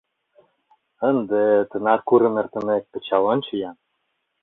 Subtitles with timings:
[1.09, 3.77] Ынде, тынар курым эртымек, кычал ончо-ян!